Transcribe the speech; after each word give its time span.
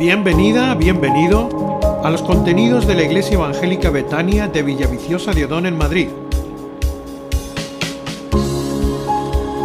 Bienvenida, 0.00 0.74
bienvenido 0.76 1.78
a 2.02 2.08
los 2.08 2.22
contenidos 2.22 2.86
de 2.86 2.94
la 2.94 3.02
Iglesia 3.02 3.34
Evangélica 3.34 3.90
Betania 3.90 4.48
de 4.48 4.62
Villaviciosa 4.62 5.32
de 5.34 5.44
Odón 5.44 5.66
en 5.66 5.76
Madrid. 5.76 6.08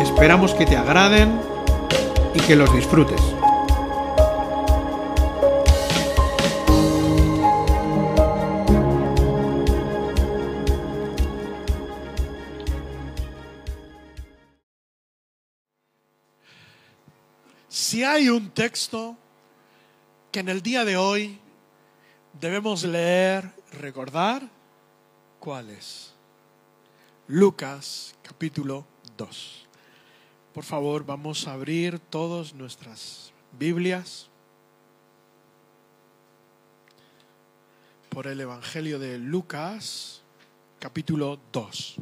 Esperamos 0.02 0.54
que 0.54 0.66
te 0.66 0.76
agraden 0.76 1.40
y 2.34 2.40
que 2.42 2.58
los 2.58 2.74
disfrutes. 2.76 3.22
Si 17.70 18.04
hay 18.04 18.28
un 18.28 18.50
texto 18.50 19.16
que 20.36 20.42
en 20.42 20.50
el 20.50 20.62
día 20.62 20.84
de 20.84 20.98
hoy 20.98 21.40
debemos 22.42 22.84
leer, 22.84 23.50
recordar, 23.72 24.46
¿cuál 25.40 25.70
es? 25.70 26.14
Lucas 27.30 28.14
capítulo 28.22 28.86
2. 29.16 29.66
Por 30.54 30.66
favor, 30.66 31.06
vamos 31.06 31.48
a 31.48 31.54
abrir 31.54 32.00
todas 32.00 32.54
nuestras 32.54 33.32
Biblias 33.58 34.28
por 38.10 38.28
el 38.28 38.42
Evangelio 38.42 39.00
de 39.00 39.18
Lucas 39.18 40.22
capítulo 40.80 41.40
2. 41.54 41.96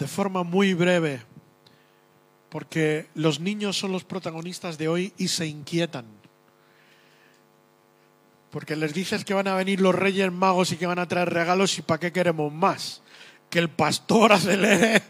de 0.00 0.08
forma 0.08 0.42
muy 0.42 0.72
breve, 0.72 1.20
porque 2.50 3.08
los 3.14 3.40
niños 3.40 3.78
son 3.78 3.92
los 3.92 4.04
protagonistas 4.04 4.76
de 4.76 4.88
hoy 4.88 5.14
y 5.16 5.28
se 5.28 5.46
inquietan. 5.46 6.04
Porque 8.50 8.74
les 8.74 8.92
dices 8.92 9.24
que 9.24 9.34
van 9.34 9.46
a 9.46 9.54
venir 9.54 9.80
los 9.80 9.94
reyes 9.94 10.32
magos 10.32 10.72
y 10.72 10.76
que 10.76 10.86
van 10.86 10.98
a 10.98 11.06
traer 11.06 11.30
regalos 11.30 11.78
y 11.78 11.82
para 11.82 12.00
qué 12.00 12.12
queremos 12.12 12.52
más. 12.52 13.02
Que 13.48 13.60
el 13.60 13.70
pastor 13.70 14.32
acelere 14.32 15.00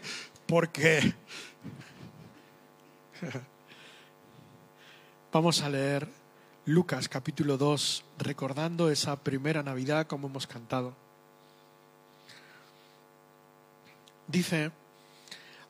porque... 0.45 1.15
Vamos 5.31 5.61
a 5.61 5.69
leer 5.69 6.07
Lucas 6.65 7.09
capítulo 7.09 7.57
2, 7.57 8.03
recordando 8.19 8.91
esa 8.91 9.15
primera 9.15 9.63
Navidad 9.63 10.05
como 10.05 10.27
hemos 10.27 10.45
cantado. 10.45 10.93
Dice, 14.27 14.71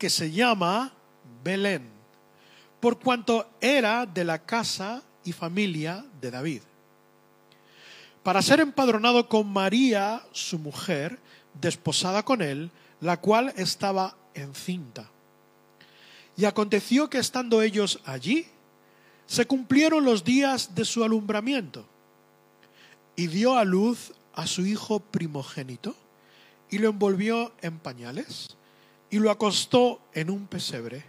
que 0.00 0.08
se 0.08 0.30
llama 0.30 0.94
Belén, 1.44 1.86
por 2.80 2.98
cuanto 2.98 3.50
era 3.60 4.06
de 4.06 4.24
la 4.24 4.38
casa 4.38 5.02
y 5.24 5.32
familia 5.32 6.06
de 6.22 6.30
David, 6.30 6.62
para 8.22 8.40
ser 8.40 8.60
empadronado 8.60 9.28
con 9.28 9.46
María, 9.52 10.22
su 10.32 10.58
mujer, 10.58 11.18
desposada 11.60 12.24
con 12.24 12.40
él, 12.40 12.70
la 13.02 13.20
cual 13.20 13.52
estaba 13.58 14.16
encinta. 14.32 15.10
Y 16.34 16.46
aconteció 16.46 17.10
que 17.10 17.18
estando 17.18 17.60
ellos 17.60 18.00
allí, 18.06 18.46
se 19.26 19.46
cumplieron 19.46 20.06
los 20.06 20.24
días 20.24 20.74
de 20.74 20.86
su 20.86 21.04
alumbramiento, 21.04 21.84
y 23.16 23.26
dio 23.26 23.58
a 23.58 23.64
luz 23.64 24.14
a 24.32 24.46
su 24.46 24.64
hijo 24.64 25.00
primogénito, 25.00 25.94
y 26.70 26.78
lo 26.78 26.88
envolvió 26.88 27.52
en 27.60 27.78
pañales 27.78 28.56
y 29.10 29.18
lo 29.18 29.30
acostó 29.30 30.00
en 30.14 30.30
un 30.30 30.46
pesebre, 30.46 31.04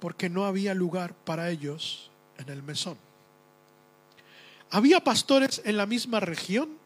porque 0.00 0.30
no 0.30 0.46
había 0.46 0.74
lugar 0.74 1.14
para 1.14 1.50
ellos 1.50 2.10
en 2.38 2.48
el 2.48 2.62
mesón. 2.62 2.96
Había 4.70 5.00
pastores 5.04 5.62
en 5.64 5.76
la 5.76 5.86
misma 5.86 6.20
región 6.20 6.78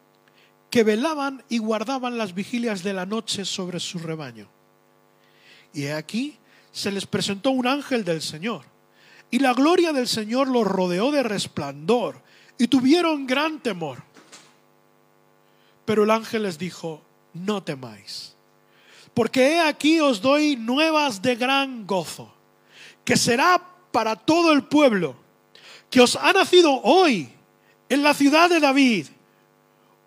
que 0.69 0.83
velaban 0.83 1.43
y 1.49 1.59
guardaban 1.59 2.17
las 2.17 2.33
vigilias 2.33 2.83
de 2.83 2.93
la 2.93 3.05
noche 3.05 3.45
sobre 3.45 3.79
su 3.79 3.99
rebaño. 3.99 4.47
Y 5.73 5.87
aquí 5.87 6.37
se 6.71 6.91
les 6.91 7.05
presentó 7.05 7.51
un 7.51 7.67
ángel 7.67 8.03
del 8.03 8.21
Señor, 8.21 8.65
y 9.31 9.39
la 9.39 9.53
gloria 9.53 9.93
del 9.93 10.07
Señor 10.07 10.47
los 10.47 10.67
rodeó 10.67 11.11
de 11.11 11.23
resplandor, 11.23 12.21
y 12.57 12.67
tuvieron 12.67 13.25
gran 13.25 13.61
temor. 13.61 14.03
Pero 15.85 16.03
el 16.03 16.11
ángel 16.11 16.43
les 16.43 16.57
dijo, 16.57 17.01
no 17.33 17.63
temáis 17.63 18.32
porque 19.13 19.53
he 19.53 19.59
aquí 19.59 19.99
os 19.99 20.21
doy 20.21 20.55
nuevas 20.55 21.21
de 21.21 21.35
gran 21.35 21.85
gozo, 21.85 22.33
que 23.05 23.17
será 23.17 23.61
para 23.91 24.15
todo 24.15 24.51
el 24.51 24.63
pueblo, 24.63 25.15
que 25.89 26.01
os 26.01 26.15
ha 26.15 26.33
nacido 26.33 26.81
hoy 26.81 27.29
en 27.89 28.01
la 28.01 28.13
ciudad 28.13 28.49
de 28.49 28.59
David 28.59 29.07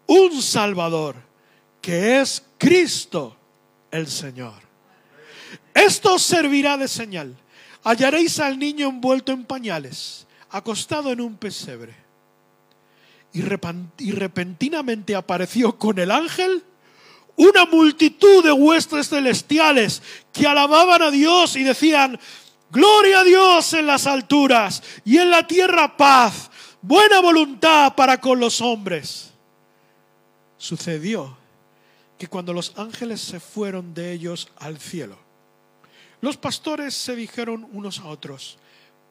un 0.06 0.42
Salvador, 0.42 1.16
que 1.80 2.20
es 2.20 2.42
Cristo 2.58 3.36
el 3.90 4.08
Señor. 4.08 4.66
Esto 5.74 6.14
os 6.14 6.22
servirá 6.22 6.76
de 6.76 6.88
señal. 6.88 7.36
Hallaréis 7.84 8.40
al 8.40 8.58
niño 8.58 8.88
envuelto 8.88 9.32
en 9.32 9.44
pañales, 9.44 10.26
acostado 10.50 11.12
en 11.12 11.20
un 11.20 11.36
pesebre. 11.36 11.94
Y 13.32 13.42
repentinamente 13.42 15.14
apareció 15.14 15.78
con 15.78 15.98
el 15.98 16.10
ángel 16.10 16.64
una 17.36 17.66
multitud 17.66 18.42
de 18.42 18.52
huestes 18.52 19.08
celestiales 19.08 20.02
que 20.32 20.46
alababan 20.46 21.02
a 21.02 21.10
Dios 21.10 21.56
y 21.56 21.62
decían, 21.62 22.18
Gloria 22.70 23.20
a 23.20 23.24
Dios 23.24 23.72
en 23.74 23.86
las 23.86 24.06
alturas 24.06 24.82
y 25.04 25.18
en 25.18 25.30
la 25.30 25.46
tierra 25.46 25.96
paz, 25.96 26.50
buena 26.82 27.20
voluntad 27.20 27.94
para 27.94 28.20
con 28.20 28.40
los 28.40 28.60
hombres. 28.60 29.30
Sucedió 30.58 31.36
que 32.18 32.26
cuando 32.26 32.52
los 32.52 32.72
ángeles 32.76 33.20
se 33.20 33.38
fueron 33.38 33.94
de 33.94 34.12
ellos 34.12 34.48
al 34.56 34.78
cielo, 34.78 35.16
los 36.20 36.36
pastores 36.36 36.94
se 36.94 37.14
dijeron 37.14 37.68
unos 37.72 38.00
a 38.00 38.06
otros, 38.08 38.58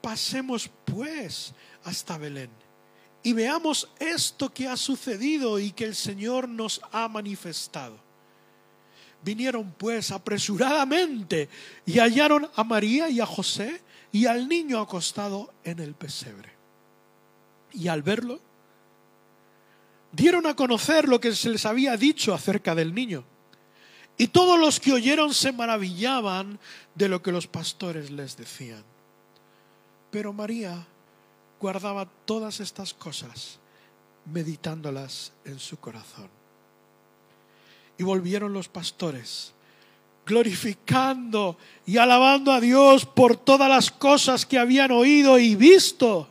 pasemos 0.01 0.69
pues 0.83 1.53
hasta 1.85 2.17
Belén 2.17 2.49
y 3.23 3.33
veamos 3.33 3.89
esto 3.99 4.53
que 4.53 4.67
ha 4.67 4.75
sucedido 4.75 5.59
y 5.59 5.71
que 5.71 5.85
el 5.85 5.95
Señor 5.95 6.49
nos 6.49 6.81
ha 6.91 7.07
manifestado. 7.07 8.04
Vinieron 9.25 9.73
pues 9.75 10.11
apresuradamente 10.11 11.49
y 11.83 11.97
hallaron 11.97 12.47
a 12.55 12.63
María 12.63 13.09
y 13.09 13.19
a 13.19 13.25
José 13.25 13.81
y 14.11 14.27
al 14.27 14.47
niño 14.47 14.79
acostado 14.79 15.51
en 15.63 15.79
el 15.79 15.95
pesebre. 15.95 16.51
Y 17.73 17.87
al 17.87 18.03
verlo, 18.03 18.39
dieron 20.11 20.45
a 20.45 20.55
conocer 20.55 21.09
lo 21.09 21.19
que 21.19 21.33
se 21.33 21.49
les 21.49 21.65
había 21.65 21.97
dicho 21.97 22.35
acerca 22.35 22.75
del 22.75 22.93
niño. 22.93 23.23
Y 24.15 24.27
todos 24.27 24.59
los 24.59 24.79
que 24.79 24.93
oyeron 24.93 25.33
se 25.33 25.51
maravillaban 25.51 26.59
de 26.93 27.09
lo 27.09 27.23
que 27.23 27.31
los 27.31 27.47
pastores 27.47 28.11
les 28.11 28.37
decían. 28.37 28.83
Pero 30.11 30.33
María 30.33 30.85
guardaba 31.59 32.07
todas 32.25 32.59
estas 32.59 32.93
cosas, 32.93 33.57
meditándolas 34.25 35.33
en 35.45 35.57
su 35.57 35.77
corazón. 35.77 36.29
Y 37.97 38.03
volvieron 38.03 38.53
los 38.53 38.67
pastores, 38.67 39.53
glorificando 40.25 41.57
y 41.85 41.97
alabando 41.97 42.51
a 42.51 42.59
Dios 42.59 43.05
por 43.05 43.37
todas 43.37 43.69
las 43.69 43.91
cosas 43.91 44.45
que 44.45 44.59
habían 44.59 44.91
oído 44.91 45.39
y 45.39 45.55
visto, 45.55 46.27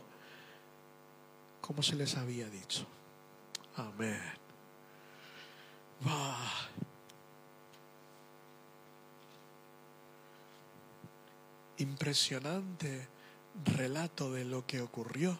como 1.61 1.81
se 1.81 1.95
les 1.95 2.15
había 2.15 2.47
dicho. 2.49 2.85
Amén. 3.77 4.35
Impresionante 11.77 13.07
relato 13.63 14.31
de 14.31 14.45
lo 14.45 14.65
que 14.65 14.81
ocurrió, 14.81 15.37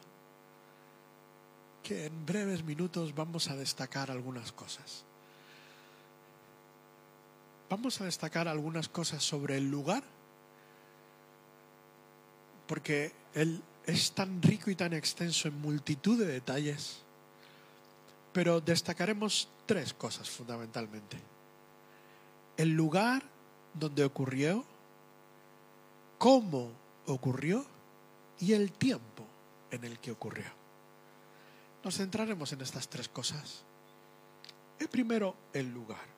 que 1.84 2.06
en 2.06 2.26
breves 2.26 2.64
minutos 2.64 3.14
vamos 3.14 3.50
a 3.50 3.56
destacar 3.56 4.10
algunas 4.12 4.52
cosas. 4.52 5.06
Vamos 7.70 8.00
a 8.00 8.06
destacar 8.06 8.48
algunas 8.48 8.90
cosas 8.90 9.24
sobre 9.24 9.58
el 9.58 9.70
lugar 9.70 10.04
porque 12.68 13.12
él 13.34 13.62
es 13.86 14.12
tan 14.12 14.42
rico 14.42 14.70
y 14.70 14.76
tan 14.76 14.94
extenso 14.94 15.48
en 15.48 15.62
multitud 15.62 16.20
de 16.20 16.26
detalles, 16.26 16.98
pero 18.34 18.62
destacaremos 18.62 19.48
tres 19.66 19.94
cosas 19.94 20.30
fundamentalmente. 20.30 21.18
El 22.58 22.72
lugar 22.72 23.24
donde 23.74 24.04
ocurrió, 24.04 24.64
cómo 26.18 26.72
ocurrió 27.08 27.66
y 28.40 28.54
el 28.54 28.72
tiempo 28.72 29.26
en 29.72 29.84
el 29.84 30.00
que 30.00 30.12
ocurrió. 30.12 30.48
Nos 31.84 31.98
centraremos 31.98 32.52
en 32.52 32.62
estas 32.62 32.88
tres 32.88 33.10
cosas. 33.10 33.64
El 34.80 34.88
primero, 34.88 35.36
el 35.54 35.72
lugar. 35.72 36.15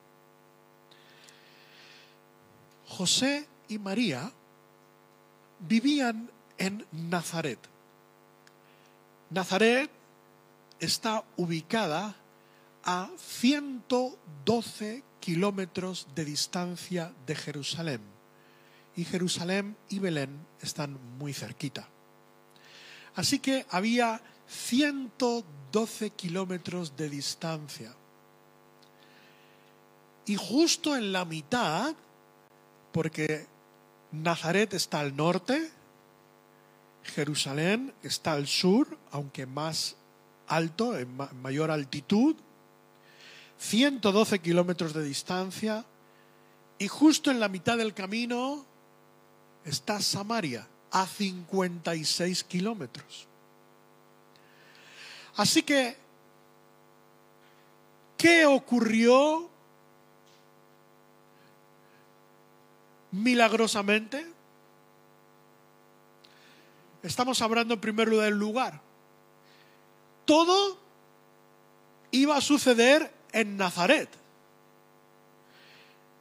José 2.88 3.46
y 3.68 3.78
María 3.78 4.32
vivían 5.60 6.30
en 6.56 6.86
Nazaret. 6.92 7.58
Nazaret 9.30 9.90
está 10.80 11.24
ubicada 11.36 12.16
a 12.84 13.10
112 13.18 15.02
kilómetros 15.20 16.06
de 16.14 16.24
distancia 16.24 17.12
de 17.26 17.34
Jerusalén. 17.34 18.00
Y 18.96 19.04
Jerusalén 19.04 19.76
y 19.90 19.98
Belén 19.98 20.46
están 20.60 20.98
muy 21.18 21.32
cerquita. 21.34 21.86
Así 23.14 23.38
que 23.38 23.66
había 23.70 24.20
112 24.48 26.10
kilómetros 26.10 26.96
de 26.96 27.10
distancia. 27.10 27.94
Y 30.26 30.36
justo 30.36 30.96
en 30.96 31.12
la 31.12 31.24
mitad, 31.24 31.94
porque 32.92 33.46
Nazaret 34.12 34.72
está 34.74 35.00
al 35.00 35.16
norte, 35.16 35.70
Jerusalén 37.02 37.92
está 38.02 38.32
al 38.32 38.46
sur, 38.46 38.98
aunque 39.10 39.46
más 39.46 39.96
alto, 40.46 40.98
en 40.98 41.16
mayor 41.42 41.70
altitud, 41.70 42.36
112 43.58 44.38
kilómetros 44.38 44.92
de 44.94 45.02
distancia, 45.02 45.84
y 46.78 46.88
justo 46.88 47.30
en 47.30 47.40
la 47.40 47.48
mitad 47.48 47.76
del 47.76 47.94
camino 47.94 48.64
está 49.64 50.00
Samaria, 50.00 50.66
a 50.90 51.06
56 51.06 52.44
kilómetros. 52.44 53.26
Así 55.36 55.62
que, 55.62 55.96
¿qué 58.16 58.46
ocurrió 58.46 59.50
milagrosamente? 63.10 64.26
Estamos 67.02 67.40
hablando 67.42 67.74
en 67.74 67.80
primer 67.80 68.08
lugar 68.08 68.26
del 68.26 68.38
lugar. 68.38 68.80
Todo 70.24 70.78
iba 72.10 72.36
a 72.36 72.40
suceder 72.40 73.12
en 73.32 73.56
Nazaret. 73.56 74.08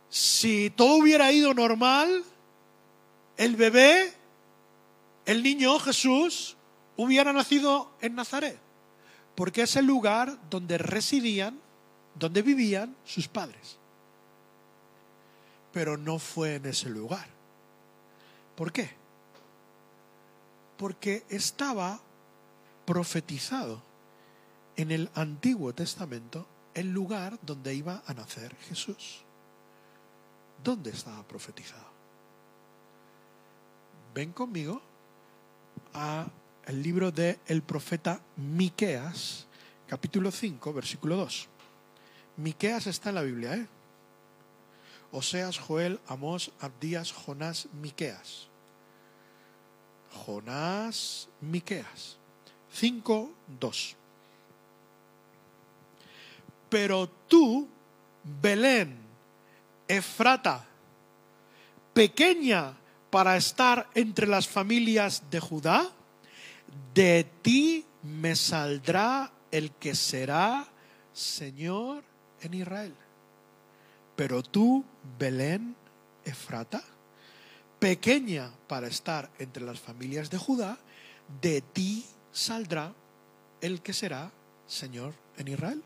Si 0.09 0.69
todo 0.69 0.95
hubiera 0.95 1.31
ido 1.31 1.53
normal, 1.53 2.23
el 3.35 3.55
bebé, 3.55 4.13
el 5.25 5.43
niño 5.43 5.77
Jesús, 5.79 6.55
hubiera 6.95 7.33
nacido 7.33 7.91
en 8.01 8.15
Nazaret, 8.15 8.57
porque 9.35 9.63
es 9.63 9.75
el 9.75 9.85
lugar 9.85 10.37
donde 10.49 10.77
residían, 10.77 11.59
donde 12.15 12.41
vivían 12.41 12.95
sus 13.05 13.27
padres. 13.27 13.77
Pero 15.77 15.95
no 15.95 16.17
fue 16.17 16.55
en 16.55 16.65
ese 16.65 16.89
lugar. 16.89 17.27
¿Por 18.55 18.71
qué? 18.71 18.89
Porque 20.75 21.23
estaba 21.29 22.01
profetizado 22.83 23.83
en 24.75 24.89
el 24.89 25.07
Antiguo 25.13 25.75
Testamento 25.75 26.47
el 26.73 26.91
lugar 26.91 27.37
donde 27.43 27.75
iba 27.75 28.01
a 28.07 28.15
nacer 28.15 28.55
Jesús. 28.67 29.21
¿Dónde 30.63 30.89
estaba 30.89 31.21
profetizado? 31.27 31.85
Ven 34.15 34.31
conmigo 34.31 34.81
a 35.93 36.25
el 36.65 36.81
libro 36.81 37.11
de 37.11 37.39
el 37.45 37.61
profeta 37.61 38.19
Miqueas, 38.35 39.45
capítulo 39.85 40.31
5, 40.31 40.73
versículo 40.73 41.17
2. 41.17 41.47
Miqueas 42.37 42.87
está 42.87 43.09
en 43.09 43.15
la 43.15 43.21
Biblia, 43.21 43.53
¿eh? 43.53 43.67
Oseas, 45.11 45.57
Joel, 45.57 45.99
Amós, 46.07 46.51
Abdías, 46.59 47.11
Jonás, 47.11 47.67
Miqueas. 47.73 48.47
Jonás, 50.11 51.29
Miqueas. 51.41 52.17
5, 52.71 53.33
2. 53.59 53.95
Pero 56.69 57.07
tú, 57.27 57.67
Belén, 58.23 58.97
Efrata, 59.87 60.65
pequeña 61.93 62.75
para 63.09 63.37
estar 63.37 63.89
entre 63.95 64.27
las 64.27 64.47
familias 64.47 65.23
de 65.31 65.39
Judá, 65.39 65.89
de 66.93 67.23
ti 67.41 67.85
me 68.03 68.35
saldrá 68.35 69.31
el 69.49 69.71
que 69.71 69.95
será 69.95 70.67
Señor 71.13 72.03
en 72.41 72.53
Israel. 72.53 72.93
Pero 74.15 74.43
tú, 74.43 74.83
Belén, 75.17 75.75
Efrata, 76.25 76.83
pequeña 77.79 78.51
para 78.67 78.87
estar 78.87 79.29
entre 79.39 79.63
las 79.63 79.79
familias 79.79 80.29
de 80.29 80.37
Judá, 80.37 80.77
de 81.41 81.61
ti 81.61 82.05
saldrá 82.31 82.93
el 83.61 83.81
que 83.81 83.93
será 83.93 84.31
Señor 84.67 85.13
en 85.37 85.47
Israel. 85.47 85.83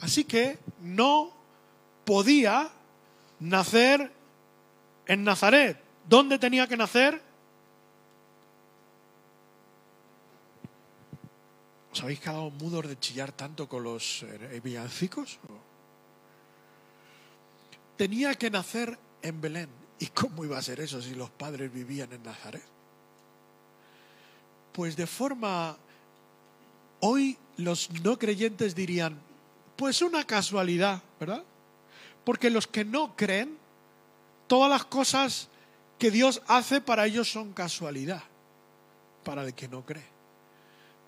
Así 0.00 0.24
que 0.24 0.58
no 0.80 1.32
podía 2.04 2.70
nacer 3.40 4.12
en 5.06 5.24
Nazaret. 5.24 5.80
¿Dónde 6.08 6.38
tenía 6.38 6.66
que 6.66 6.76
nacer? 6.76 7.20
¿Os 11.92 12.02
habéis 12.02 12.20
quedado 12.20 12.50
mudos 12.50 12.86
de 12.86 12.98
chillar 12.98 13.32
tanto 13.32 13.68
con 13.68 13.82
los 13.82 14.22
eh, 14.22 14.60
villancicos? 14.62 15.38
Tenía 17.96 18.34
que 18.34 18.50
nacer 18.50 18.98
en 19.22 19.40
Belén. 19.40 19.68
¿Y 19.98 20.06
cómo 20.08 20.44
iba 20.44 20.58
a 20.58 20.62
ser 20.62 20.80
eso 20.80 21.00
si 21.00 21.14
los 21.14 21.30
padres 21.30 21.72
vivían 21.72 22.12
en 22.12 22.22
Nazaret? 22.22 22.64
Pues 24.72 24.96
de 24.96 25.06
forma... 25.06 25.76
Hoy 27.00 27.36
los 27.58 27.90
no 28.02 28.18
creyentes 28.18 28.74
dirían, 28.74 29.18
pues 29.76 30.00
una 30.00 30.26
casualidad, 30.26 31.02
¿verdad? 31.20 31.44
Porque 32.24 32.48
los 32.48 32.66
que 32.66 32.84
no 32.84 33.14
creen, 33.14 33.58
todas 34.46 34.70
las 34.70 34.86
cosas 34.86 35.48
que 35.98 36.10
Dios 36.10 36.42
hace 36.48 36.80
para 36.80 37.06
ellos 37.06 37.30
son 37.30 37.52
casualidad, 37.52 38.22
para 39.24 39.44
el 39.44 39.54
que 39.54 39.68
no 39.68 39.84
cree. 39.84 40.06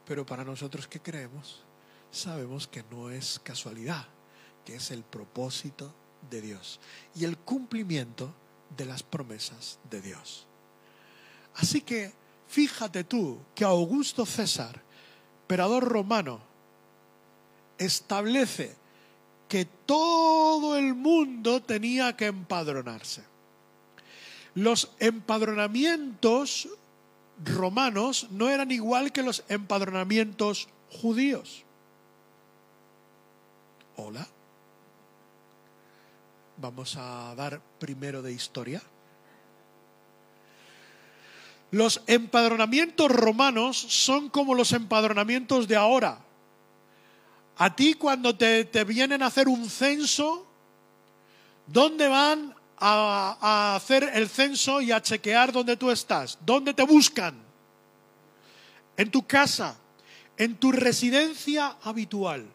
Pero 0.07 0.27
para 0.27 0.45
nosotros 0.45 0.87
que 0.87 1.01
creemos, 1.01 1.65
sabemos 2.11 2.69
que 2.69 2.85
no 2.91 3.11
es 3.11 3.41
casualidad, 3.43 4.07
que 4.65 4.77
es 4.77 4.91
el 4.91 5.03
propósito 5.03 5.95
de 6.31 6.41
Dios 6.41 6.81
y 7.15 7.25
el 7.25 7.37
cumplimiento 7.39 8.33
de 8.77 8.85
las 8.85 9.03
promesas 9.03 9.79
de 9.91 10.01
Dios. 10.01 10.47
Así 11.55 11.81
que 11.81 12.13
fíjate 12.47 13.05
tú 13.05 13.39
que 13.55 13.65
Augusto 13.65 14.27
César, 14.27 14.83
emperador 15.43 15.85
romano, 15.85 16.41
establece 17.79 18.77
que 19.49 19.65
todo 19.65 20.77
el 20.77 20.95
mundo 20.95 21.63
tenía 21.63 22.17
que 22.17 22.27
empadronarse. 22.27 23.23
Los 24.55 24.93
empadronamientos 24.99 26.69
romanos 27.45 28.29
no 28.31 28.49
eran 28.49 28.71
igual 28.71 29.13
que 29.13 29.23
los 29.23 29.45
empadronamientos 29.49 30.69
judíos. 30.91 31.65
Hola. 33.97 34.29
Vamos 36.61 36.97
a 36.97 37.37
dar 37.37 37.61
primero 37.79 38.21
de 38.21 38.33
historia. 38.33 38.83
Los 41.71 42.03
empadronamientos 42.09 43.13
romanos 43.13 43.77
son 43.77 44.29
como 44.29 44.57
los 44.57 44.73
empadronamientos 44.73 45.69
de 45.69 45.77
ahora. 45.77 46.19
A 47.59 47.77
ti 47.77 47.95
cuando 47.95 48.35
te, 48.37 48.65
vienen 48.85 49.23
a 49.23 49.27
hacer 49.27 49.47
un 49.47 49.71
censo, 49.71 50.47
¿dónde 51.69 52.09
van 52.09 52.53
a, 52.77 53.37
a, 53.41 53.77
hacer 53.77 54.11
el 54.15 54.29
censo 54.29 54.81
y 54.81 54.91
a 54.91 55.01
chequear 55.01 55.53
dónde 55.53 55.77
tú 55.77 55.93
estás? 55.93 56.39
¿Dónde 56.41 56.75
te 56.75 56.83
buscan? 56.83 57.37
En 58.97 59.13
tu 59.13 59.25
casa, 59.25 59.77
en 60.37 60.57
tu 60.57 60.73
residencia 60.73 61.77
habitual. 61.85 62.47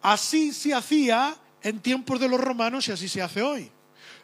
Así 0.00 0.52
se 0.52 0.74
hacía 0.74 1.36
en 1.62 1.80
tiempos 1.80 2.20
de 2.20 2.28
los 2.28 2.40
romanos 2.40 2.88
y 2.88 2.92
así 2.92 3.08
se 3.08 3.22
hace 3.22 3.42
hoy. 3.42 3.70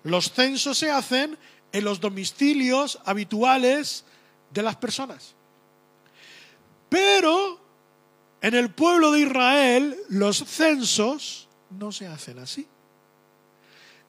Los 0.03 0.33
censos 0.33 0.79
se 0.79 0.91
hacen 0.91 1.39
en 1.73 1.85
los 1.85 2.01
domicilios 2.01 2.99
habituales 3.05 4.05
de 4.51 4.63
las 4.63 4.77
personas. 4.77 5.35
Pero 6.89 7.61
en 8.41 8.55
el 8.55 8.71
pueblo 8.71 9.13
de 9.13 9.21
Israel 9.21 9.97
los 10.09 10.39
censos 10.39 11.49
no 11.71 11.93
se 11.93 12.07
hacen 12.07 12.39
así. 12.39 12.67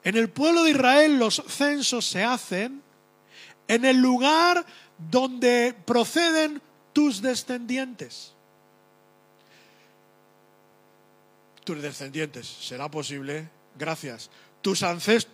En 0.04 0.16
el 0.16 0.30
pueblo 0.30 0.64
de 0.64 0.72
Israel 0.72 1.20
los 1.20 1.44
censos 1.48 2.06
se 2.06 2.24
hacen 2.24 2.82
en 3.68 3.86
el 3.86 3.98
lugar 3.98 4.66
donde 4.98 5.76
proceden 5.86 6.62
tus 6.94 7.22
descendientes. 7.22 8.34
Tus 11.64 11.82
descendientes, 11.82 12.48
¿será 12.48 12.90
posible? 12.90 13.50
Gracias. 13.78 14.30
Tus, 14.62 14.84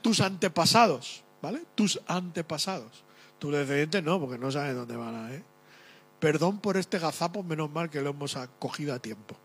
tus 0.01 0.20
antepasados, 0.22 1.24
¿vale? 1.41 1.63
Tus 1.75 2.00
antepasados. 2.08 3.03
Tus 3.39 3.51
descendientes 3.51 4.03
no, 4.03 4.20
porque 4.20 4.38
no 4.38 4.51
sabes 4.51 4.75
dónde 4.75 4.96
van 4.96 5.15
a 5.15 5.34
ir. 5.34 5.44
Perdón 6.20 6.60
por 6.60 6.77
este 6.77 7.00
gazapo, 7.00 7.44
menos 7.44 7.70
mal 7.70 7.89
que 7.89 8.01
lo 8.01 8.12
hemos 8.12 8.36
acogido 8.36 8.94
a 8.94 9.00
tiempo. 9.00 9.36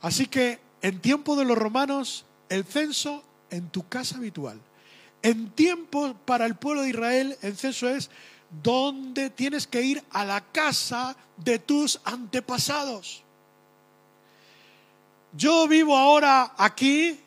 Así 0.00 0.26
que 0.26 0.60
en 0.82 1.00
tiempo 1.00 1.36
de 1.36 1.44
los 1.44 1.56
romanos, 1.56 2.26
el 2.48 2.64
censo 2.64 3.24
en 3.50 3.70
tu 3.70 3.88
casa 3.88 4.16
habitual. 4.16 4.60
En 5.22 5.50
tiempo 5.50 6.14
para 6.26 6.44
el 6.44 6.56
pueblo 6.56 6.82
de 6.82 6.90
Israel, 6.90 7.38
el 7.40 7.56
censo 7.56 7.88
es 7.88 8.10
donde 8.62 9.30
tienes 9.30 9.66
que 9.66 9.82
ir 9.82 10.04
a 10.10 10.24
la 10.24 10.40
casa 10.40 11.16
de 11.36 11.58
tus 11.58 12.00
antepasados. 12.04 13.24
Yo 15.36 15.66
vivo 15.66 15.96
ahora 15.96 16.54
aquí 16.56 17.18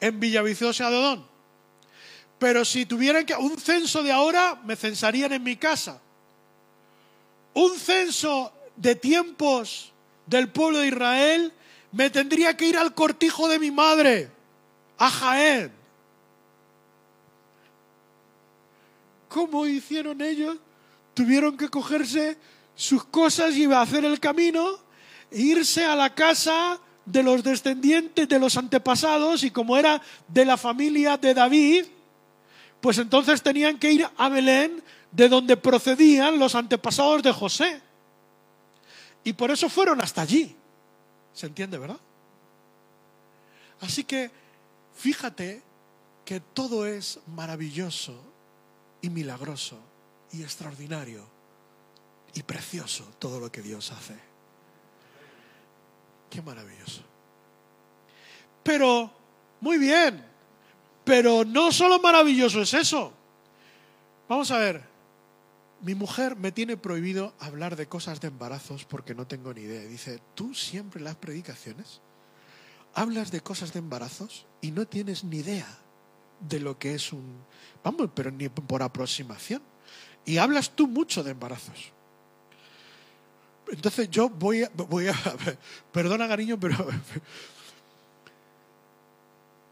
en 0.00 0.18
Villaviciosa 0.18 0.90
de 0.90 0.96
Odón. 0.96 1.26
Pero 2.38 2.64
si 2.64 2.86
tuvieran 2.86 3.26
que 3.26 3.34
un 3.34 3.58
censo 3.58 4.02
de 4.02 4.10
ahora, 4.10 4.60
me 4.64 4.74
censarían 4.74 5.32
en 5.32 5.42
mi 5.42 5.56
casa. 5.56 6.00
Un 7.54 7.78
censo 7.78 8.52
de 8.74 8.96
tiempos 8.96 9.92
del 10.26 10.48
pueblo 10.48 10.78
de 10.78 10.88
Israel, 10.88 11.52
me 11.92 12.08
tendría 12.08 12.56
que 12.56 12.66
ir 12.66 12.78
al 12.78 12.94
cortijo 12.94 13.48
de 13.48 13.58
mi 13.58 13.70
madre, 13.70 14.30
a 14.98 15.10
Jaén. 15.10 15.72
¿Cómo 19.28 19.66
hicieron 19.66 20.22
ellos? 20.22 20.56
Tuvieron 21.14 21.56
que 21.56 21.68
cogerse 21.68 22.38
sus 22.74 23.04
cosas 23.04 23.54
y 23.54 23.70
hacer 23.70 24.06
el 24.06 24.18
camino, 24.18 24.78
e 25.30 25.42
irse 25.42 25.84
a 25.84 25.94
la 25.94 26.14
casa 26.14 26.80
de 27.04 27.22
los 27.22 27.42
descendientes 27.42 28.28
de 28.28 28.38
los 28.38 28.56
antepasados 28.56 29.42
y 29.44 29.50
como 29.50 29.76
era 29.76 30.00
de 30.28 30.44
la 30.44 30.56
familia 30.56 31.16
de 31.16 31.34
David, 31.34 31.84
pues 32.80 32.98
entonces 32.98 33.42
tenían 33.42 33.78
que 33.78 33.92
ir 33.92 34.08
a 34.16 34.28
Belén, 34.28 34.82
de 35.10 35.28
donde 35.28 35.56
procedían 35.56 36.38
los 36.38 36.54
antepasados 36.54 37.22
de 37.22 37.32
José. 37.32 37.80
Y 39.24 39.34
por 39.34 39.50
eso 39.50 39.68
fueron 39.68 40.00
hasta 40.00 40.22
allí. 40.22 40.56
¿Se 41.32 41.46
entiende, 41.46 41.78
verdad? 41.78 42.00
Así 43.80 44.04
que 44.04 44.30
fíjate 44.94 45.62
que 46.24 46.40
todo 46.40 46.86
es 46.86 47.20
maravilloso 47.26 48.18
y 49.00 49.10
milagroso 49.10 49.78
y 50.32 50.42
extraordinario 50.42 51.26
y 52.34 52.42
precioso 52.42 53.04
todo 53.18 53.38
lo 53.38 53.52
que 53.52 53.60
Dios 53.60 53.92
hace. 53.92 54.31
Qué 56.32 56.40
maravilloso. 56.40 57.02
Pero, 58.62 59.10
muy 59.60 59.76
bien, 59.76 60.24
pero 61.04 61.44
no 61.44 61.70
solo 61.70 61.98
maravilloso 61.98 62.62
es 62.62 62.72
eso. 62.72 63.12
Vamos 64.30 64.50
a 64.50 64.56
ver, 64.56 64.82
mi 65.82 65.94
mujer 65.94 66.36
me 66.36 66.50
tiene 66.50 66.78
prohibido 66.78 67.34
hablar 67.38 67.76
de 67.76 67.86
cosas 67.86 68.22
de 68.22 68.28
embarazos 68.28 68.86
porque 68.86 69.14
no 69.14 69.26
tengo 69.26 69.52
ni 69.52 69.60
idea. 69.60 69.82
Dice, 69.82 70.20
¿tú 70.34 70.54
siempre 70.54 71.02
las 71.02 71.16
predicaciones 71.16 72.00
hablas 72.94 73.30
de 73.30 73.42
cosas 73.42 73.74
de 73.74 73.80
embarazos 73.80 74.46
y 74.62 74.70
no 74.70 74.86
tienes 74.86 75.24
ni 75.24 75.38
idea 75.38 75.68
de 76.40 76.60
lo 76.60 76.78
que 76.78 76.94
es 76.94 77.12
un... 77.12 77.44
Vamos, 77.84 78.08
pero 78.14 78.30
ni 78.30 78.48
por 78.48 78.82
aproximación. 78.82 79.60
Y 80.24 80.38
hablas 80.38 80.70
tú 80.70 80.88
mucho 80.88 81.22
de 81.22 81.32
embarazos. 81.32 81.92
Entonces 83.70 84.10
yo 84.10 84.28
voy 84.28 84.62
a, 84.62 84.70
voy 84.74 85.08
a 85.08 85.14
perdona 85.92 86.28
cariño, 86.28 86.58
pero 86.58 86.76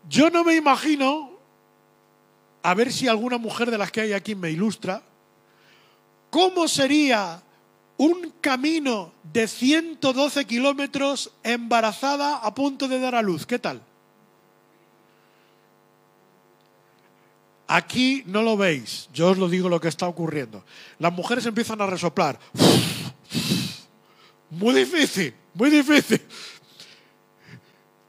yo 0.09 0.31
no 0.31 0.45
me 0.45 0.57
imagino, 0.57 1.31
a 2.63 2.75
ver 2.75 2.93
si 2.93 3.09
alguna 3.09 3.39
mujer 3.39 3.71
de 3.71 3.79
las 3.79 3.91
que 3.91 4.03
hay 4.03 4.13
aquí 4.13 4.35
me 4.35 4.51
ilustra, 4.51 5.03
cómo 6.31 6.69
sería 6.69 7.43
un 7.97 8.33
camino 8.41 9.13
de 9.31 9.47
112 9.47 10.47
kilómetros 10.47 11.33
embarazada 11.43 12.37
a 12.37 12.55
punto 12.55 12.89
de 12.89 12.99
dar 12.99 13.15
a 13.15 13.21
luz. 13.21 13.45
¿Qué 13.45 13.59
tal? 13.59 13.83
Aquí 17.67 18.25
no 18.27 18.43
lo 18.43 18.57
veis, 18.57 19.09
yo 19.13 19.29
os 19.29 19.39
lo 19.39 19.49
digo 19.49 19.69
lo 19.69 19.81
que 19.81 19.89
está 19.89 20.09
ocurriendo. 20.09 20.65
Las 20.99 21.13
mujeres 21.13 21.47
empiezan 21.47 21.81
a 21.83 21.87
resoplar. 21.87 22.39
Muy 24.51 24.75
difícil, 24.75 25.35
muy 25.55 25.71
difícil. 25.71 26.21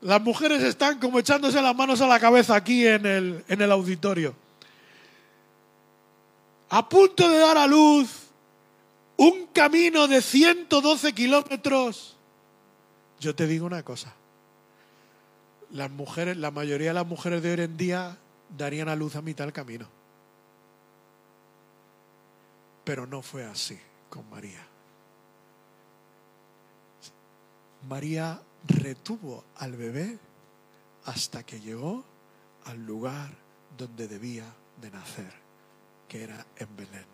Las 0.01 0.21
mujeres 0.21 0.63
están 0.63 0.99
como 0.99 1.19
echándose 1.19 1.61
las 1.61 1.75
manos 1.75 2.01
a 2.01 2.07
la 2.07 2.19
cabeza 2.19 2.55
aquí 2.55 2.87
en 2.87 3.05
el, 3.05 3.45
en 3.47 3.61
el 3.61 3.71
auditorio. 3.71 4.35
A 6.69 6.89
punto 6.89 7.29
de 7.29 7.37
dar 7.37 7.57
a 7.57 7.67
luz 7.67 8.09
un 9.17 9.47
camino 9.53 10.07
de 10.07 10.21
112 10.21 11.13
kilómetros. 11.13 12.17
Yo 13.19 13.35
te 13.35 13.45
digo 13.45 13.67
una 13.67 13.83
cosa. 13.83 14.13
Las 15.69 15.91
mujeres, 15.91 16.37
la 16.37 16.49
mayoría 16.49 16.87
de 16.87 16.93
las 16.95 17.05
mujeres 17.05 17.43
de 17.43 17.51
hoy 17.51 17.61
en 17.61 17.77
día 17.77 18.17
darían 18.57 18.89
a 18.89 18.95
luz 18.95 19.15
a 19.15 19.21
mitad 19.21 19.43
del 19.43 19.53
camino. 19.53 19.87
Pero 22.83 23.05
no 23.05 23.21
fue 23.21 23.45
así 23.45 23.79
con 24.09 24.27
María. 24.31 24.70
María 27.87 28.41
retuvo 28.67 29.43
al 29.57 29.75
bebé 29.75 30.19
hasta 31.05 31.43
que 31.43 31.59
llegó 31.59 32.03
al 32.65 32.85
lugar 32.85 33.31
donde 33.77 34.07
debía 34.07 34.45
de 34.79 34.91
nacer, 34.91 35.33
que 36.07 36.23
era 36.23 36.45
en 36.57 36.75
Belén. 36.75 37.05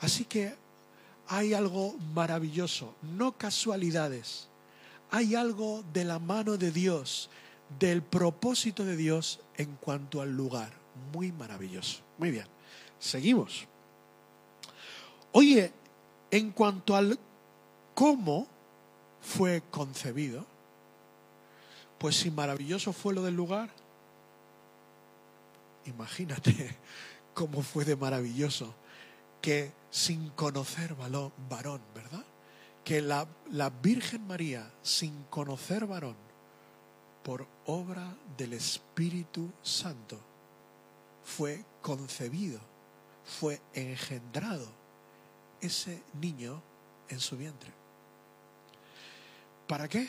Así 0.00 0.24
que 0.24 0.54
hay 1.28 1.54
algo 1.54 1.94
maravilloso, 2.14 2.94
no 3.02 3.38
casualidades, 3.38 4.48
hay 5.10 5.34
algo 5.34 5.84
de 5.92 6.04
la 6.04 6.18
mano 6.18 6.56
de 6.56 6.72
Dios, 6.72 7.30
del 7.78 8.02
propósito 8.02 8.84
de 8.84 8.96
Dios 8.96 9.40
en 9.56 9.76
cuanto 9.76 10.20
al 10.20 10.36
lugar, 10.36 10.72
muy 11.12 11.32
maravilloso. 11.32 12.00
Muy 12.18 12.30
bien, 12.30 12.46
seguimos. 12.98 13.66
Oye, 15.32 15.72
en 16.30 16.50
cuanto 16.50 16.96
al 16.96 17.18
cómo, 17.94 18.46
fue 19.22 19.62
concebido, 19.70 20.44
pues 21.98 22.16
si 22.16 22.30
maravilloso 22.30 22.92
fue 22.92 23.14
lo 23.14 23.22
del 23.22 23.36
lugar, 23.36 23.70
imagínate 25.86 26.76
cómo 27.34 27.62
fue 27.62 27.84
de 27.84 27.96
maravilloso 27.96 28.74
que 29.40 29.72
sin 29.90 30.30
conocer 30.30 30.94
varón, 30.94 31.80
¿verdad? 31.94 32.24
Que 32.84 33.00
la, 33.00 33.28
la 33.50 33.70
Virgen 33.70 34.26
María, 34.26 34.70
sin 34.82 35.22
conocer 35.24 35.86
varón, 35.86 36.16
por 37.22 37.46
obra 37.66 38.16
del 38.36 38.54
Espíritu 38.54 39.52
Santo, 39.62 40.18
fue 41.22 41.64
concebido, 41.80 42.60
fue 43.24 43.60
engendrado 43.74 44.66
ese 45.60 46.02
niño 46.14 46.60
en 47.08 47.20
su 47.20 47.36
vientre. 47.36 47.81
¿Para 49.72 49.88
qué? 49.88 50.06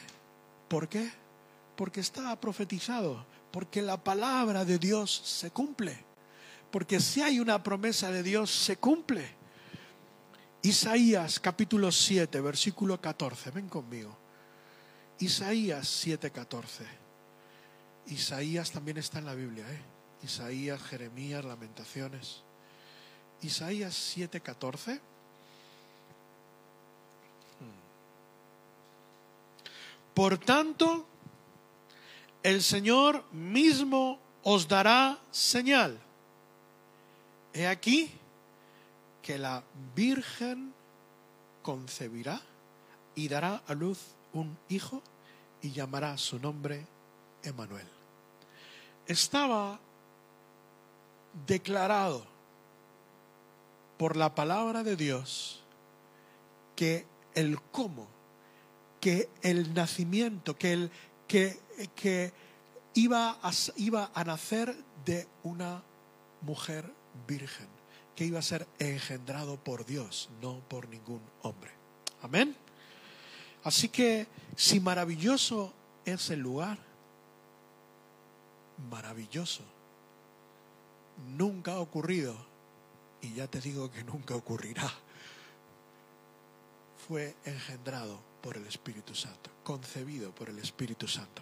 ¿Por 0.68 0.90
qué? 0.90 1.10
Porque 1.78 2.02
está 2.02 2.38
profetizado, 2.38 3.26
porque 3.50 3.82
la 3.82 3.96
palabra 3.96 4.66
de 4.66 4.78
Dios 4.78 5.22
se 5.24 5.52
cumple, 5.52 5.98
porque 6.70 7.00
si 7.00 7.22
hay 7.22 7.40
una 7.40 7.64
promesa 7.64 8.12
de 8.12 8.24
Dios, 8.24 8.52
se 8.52 8.76
cumple. 8.76 9.26
Isaías 10.64 11.40
capítulo 11.40 11.94
7, 11.94 12.42
versículo 12.42 13.00
14, 13.00 13.52
ven 13.52 13.70
conmigo. 13.70 14.18
Isaías 15.20 15.88
7, 15.88 16.30
14. 16.30 16.84
Isaías 18.08 18.70
también 18.70 18.98
está 18.98 19.20
en 19.20 19.26
la 19.28 19.34
Biblia, 19.34 19.64
¿eh? 19.72 19.82
Isaías, 20.26 20.84
Jeremías, 20.84 21.46
Lamentaciones. 21.46 22.44
Isaías 23.42 23.96
7, 23.96 24.42
14. 24.42 25.13
Por 30.14 30.38
tanto, 30.38 31.06
el 32.44 32.62
Señor 32.62 33.24
mismo 33.32 34.20
os 34.44 34.68
dará 34.68 35.20
señal. 35.32 36.00
he 37.54 37.68
aquí 37.68 38.12
que 39.22 39.38
la 39.38 39.64
Virgen 39.96 40.74
concebirá 41.62 42.42
y 43.16 43.28
dará 43.28 43.62
a 43.68 43.74
luz 43.74 44.00
un 44.34 44.58
hijo 44.70 45.02
y 45.62 45.72
llamará 45.72 46.18
su 46.18 46.40
nombre 46.40 46.86
Emanuel. 47.44 47.88
Estaba 49.08 49.80
declarado 51.48 52.26
por 53.98 54.18
la 54.18 54.36
palabra 54.36 54.84
de 54.84 54.96
Dios 54.96 55.62
que 56.76 57.06
el 57.36 57.62
cómo, 57.62 58.08
que 59.04 59.28
el 59.42 59.74
nacimiento, 59.74 60.58
que, 60.58 60.72
el, 60.72 60.92
que, 61.28 62.32
iba, 62.94 63.32
a, 63.32 63.52
iba 63.76 64.10
a 64.14 64.24
nacer 64.24 64.74
de 65.04 65.28
una 65.44 65.84
mujer 66.40 66.90
virgen, 67.28 67.68
que 68.16 68.24
iba 68.24 68.40
a 68.40 68.42
ser 68.42 68.66
engendrado 68.80 69.62
por 69.62 69.86
Dios, 69.86 70.30
no 70.42 70.62
por 70.70 70.88
ningún 70.88 71.20
hombre. 71.42 71.72
Amén. 72.22 72.56
Así 73.66 73.90
que 73.90 74.26
si 74.56 74.80
maravilloso 74.80 75.74
es 76.06 76.30
el 76.30 76.40
lugar, 76.40 76.78
maravilloso, 78.90 79.64
nunca 81.36 81.74
ha 81.74 81.80
ocurrido, 81.82 82.38
y 83.22 83.34
ya 83.34 83.48
te 83.48 83.60
digo 83.60 83.92
que 83.92 84.06
nunca 84.06 84.34
ocurrirá, 84.34 84.90
fue 87.06 87.36
engendrado 87.44 88.32
por 88.44 88.58
el 88.58 88.68
Espíritu 88.68 89.16
Santo, 89.16 89.50
concebido 89.64 90.36
por 90.36 90.50
el 90.50 90.60
Espíritu 90.60 91.08
Santo. 91.08 91.42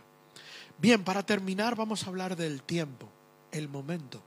Bien, 0.77 1.03
para 1.03 1.25
terminar 1.25 1.75
vamos 1.75 2.03
a 2.03 2.07
hablar 2.07 2.35
del 2.35 2.61
tiempo, 2.61 3.09
el 3.51 3.67
momento. 3.67 4.21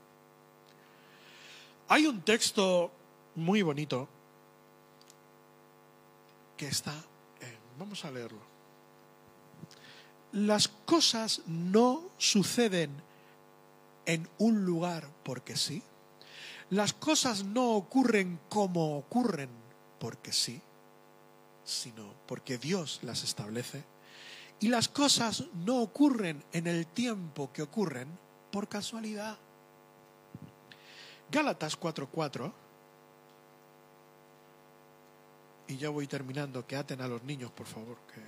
Hay 1.88 2.06
un 2.06 2.20
texto 2.22 2.90
muy 3.36 3.62
bonito 3.62 4.08
que 6.56 6.66
está 6.66 6.92
en, 7.40 7.56
vamos 7.78 8.04
a 8.04 8.10
leerlo. 8.10 8.42
Las 10.32 10.66
cosas 10.66 11.42
no 11.46 12.02
suceden 12.18 12.90
en 14.04 14.28
un 14.38 14.64
lugar 14.64 15.08
porque 15.22 15.56
sí. 15.56 15.80
Las 16.70 16.92
cosas 16.92 17.44
no 17.44 17.70
ocurren 17.72 18.40
como 18.48 18.98
ocurren 18.98 19.50
porque 20.00 20.32
sí, 20.32 20.60
sino 21.64 22.14
porque 22.26 22.58
Dios 22.58 23.00
las 23.02 23.24
establece. 23.24 23.84
Y 24.60 24.68
las 24.68 24.88
cosas 24.88 25.44
no 25.54 25.82
ocurren 25.82 26.44
en 26.52 26.66
el 26.66 26.86
tiempo 26.86 27.52
que 27.52 27.62
ocurren 27.62 28.08
por 28.50 28.68
casualidad. 28.68 29.36
Gálatas 31.30 31.78
4:4. 31.78 32.52
Y 35.66 35.76
ya 35.78 35.88
voy 35.88 36.06
terminando, 36.06 36.66
que 36.66 36.76
aten 36.76 37.00
a 37.00 37.08
los 37.08 37.22
niños, 37.24 37.50
por 37.50 37.66
favor. 37.66 37.96
Que... 38.06 38.22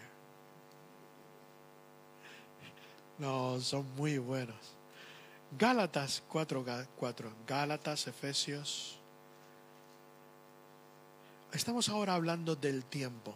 No, 3.19 3.61
son 3.61 3.87
muy 3.95 4.19
buenos. 4.19 4.57
Gálatas 5.59 6.23
4:4. 6.29 7.33
Gálatas, 7.47 8.07
Efesios. 8.07 8.99
Estamos 11.53 11.89
ahora 11.89 12.15
hablando 12.15 12.57
del 12.57 12.85
tiempo, 12.85 13.35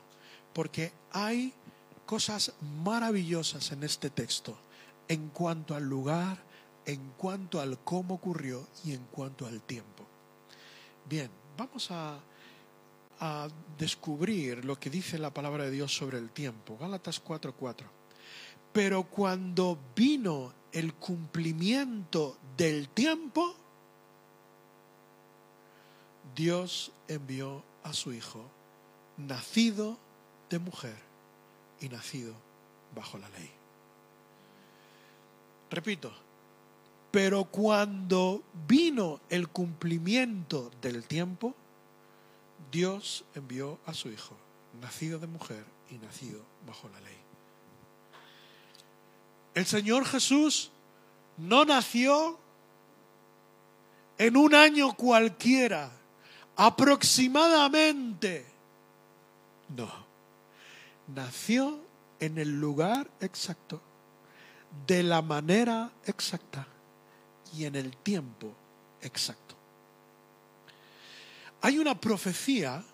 porque 0.53 0.93
hay 1.13 1.55
cosas 2.07 2.53
maravillosas 2.83 3.73
en 3.73 3.85
este 3.85 4.11
texto 4.11 4.59
en 5.09 5.29
cuanto 5.31 5.75
al 5.75 5.85
lugar, 5.85 6.39
en 6.85 7.13
cuanto 7.17 7.61
al 7.61 7.79
cómo 7.81 8.15
ocurrió 8.15 8.67
y 8.85 8.93
en 8.93 9.05
cuanto 9.07 9.47
al 9.47 9.61
tiempo. 9.63 10.05
Bien, 11.09 11.31
vamos 11.57 11.91
a, 11.91 12.19
descubrir 13.77 14.65
lo 14.65 14.81
que 14.81 14.89
dice 14.89 15.19
la 15.19 15.35
palabra 15.35 15.65
de 15.65 15.71
Dios 15.71 15.95
sobre 15.95 16.17
el 16.17 16.31
tiempo. 16.31 16.79
Gálatas 16.79 17.23
4:4. 17.23 17.85
Pero 18.73 19.03
cuando 19.03 19.79
vino 19.95 20.55
el 20.73 20.95
cumplimiento 20.95 22.39
del 22.57 22.89
tiempo, 22.89 23.55
Dios 26.35 26.93
envió 27.09 27.63
a 27.85 27.93
su 27.93 28.13
Hijo, 28.13 28.45
nacido 29.17 29.99
de 30.49 30.59
mujer 30.59 30.97
y 31.81 31.89
nacido 31.89 32.35
bajo 32.95 33.19
la 33.19 33.29
ley. 33.31 33.51
Repito, 35.71 36.13
pero 37.11 37.45
cuando 37.45 38.43
vino 38.67 39.21
el 39.29 39.49
cumplimiento 39.49 40.71
del 40.81 41.07
tiempo, 41.07 41.55
Dios 42.71 43.25
envió 43.35 43.79
a 43.87 43.95
su 43.95 44.11
Hijo, 44.11 44.37
nacido 44.81 45.19
de 45.19 45.27
mujer 45.27 45.65
y 45.91 45.99
nacido 45.99 46.43
bajo 46.67 46.89
la 46.89 47.01
ley. 47.01 47.17
El 49.55 49.67
Señor 49.67 50.05
Jesús 50.05 50.71
no 51.37 51.65
nació 51.65 52.39
en 54.19 54.37
un 54.37 54.55
año 54.55 54.95
cualquiera, 54.95 55.91
aproximadamente. 56.61 58.45
No, 59.75 59.91
nació 61.09 61.81
en 62.19 62.37
el 62.37 62.61
lugar 62.61 63.11
exacto, 63.21 63.81
de 64.87 65.03
la 65.03 65.23
manera 65.23 65.91
exacta 66.05 66.67
y 67.57 67.65
en 67.65 67.77
el 67.77 67.97
tiempo 67.97 68.53
exacto. 69.01 69.55
Hay 71.63 71.79
una 71.79 71.99
profecía 71.99 72.85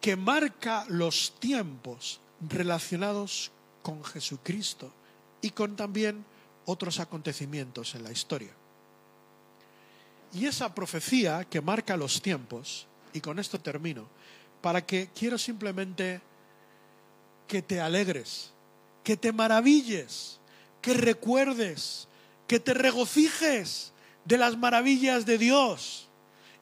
que 0.00 0.16
marca 0.16 0.86
los 0.88 1.38
tiempos 1.38 2.18
relacionados 2.40 3.52
con 3.82 4.02
Jesucristo 4.02 4.90
y 5.42 5.50
con 5.50 5.76
también 5.76 6.24
otros 6.64 6.98
acontecimientos 6.98 7.94
en 7.94 8.04
la 8.04 8.10
historia. 8.10 8.57
Y 10.32 10.46
esa 10.46 10.74
profecía 10.74 11.44
que 11.44 11.60
marca 11.60 11.96
los 11.96 12.20
tiempos, 12.20 12.86
y 13.12 13.20
con 13.20 13.38
esto 13.38 13.58
termino, 13.58 14.08
para 14.60 14.84
que 14.84 15.08
quiero 15.14 15.38
simplemente 15.38 16.20
que 17.46 17.62
te 17.62 17.80
alegres, 17.80 18.52
que 19.02 19.16
te 19.16 19.32
maravilles, 19.32 20.38
que 20.82 20.94
recuerdes, 20.94 22.08
que 22.46 22.60
te 22.60 22.74
regocijes 22.74 23.92
de 24.24 24.38
las 24.38 24.56
maravillas 24.56 25.24
de 25.24 25.38
Dios 25.38 26.08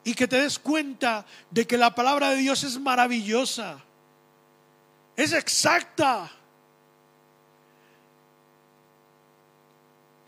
y 0.05 0.15
que 0.15 0.29
te 0.29 0.41
des 0.41 0.59
cuenta 0.59 1.27
de 1.51 1.67
que 1.67 1.77
la 1.77 1.95
palabra 1.95 2.31
de 2.31 2.37
Dios 2.37 2.63
es 2.63 2.79
maravillosa, 2.79 3.83
es 5.17 5.33
exacta. 5.33 6.31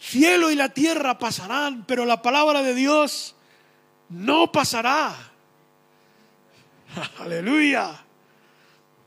Cielo 0.08 0.50
y 0.50 0.54
la 0.54 0.70
tierra 0.70 1.18
pasarán, 1.18 1.84
pero 1.84 2.06
la 2.06 2.22
palabra 2.22 2.62
de 2.62 2.72
Dios 2.72 3.34
no 4.08 4.50
pasará. 4.50 5.14
Aleluya. 7.18 8.06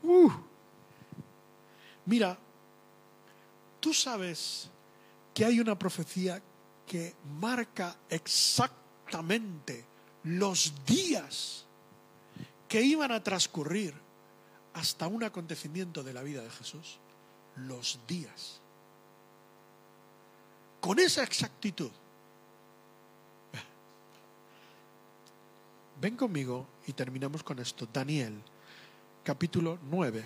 Uh. 0.04 0.30
Mira, 2.06 2.38
tú 3.80 3.92
sabes 3.92 4.70
que 5.34 5.44
hay 5.44 5.58
una 5.58 5.76
profecía 5.76 6.40
que 6.86 7.16
marca 7.40 7.96
exactamente 8.08 9.84
los 10.22 10.72
días 10.86 11.66
que 12.68 12.80
iban 12.80 13.10
a 13.10 13.20
transcurrir 13.24 13.92
hasta 14.74 15.08
un 15.08 15.24
acontecimiento 15.24 16.04
de 16.04 16.12
la 16.12 16.22
vida 16.22 16.44
de 16.44 16.50
Jesús. 16.50 17.00
Los 17.56 17.98
días. 18.06 18.61
Con 20.82 20.98
esa 20.98 21.22
exactitud. 21.22 21.92
Ven 26.00 26.16
conmigo 26.16 26.66
y 26.88 26.92
terminamos 26.92 27.44
con 27.44 27.60
esto. 27.60 27.86
Daniel, 27.92 28.34
capítulo 29.22 29.78
9, 29.88 30.24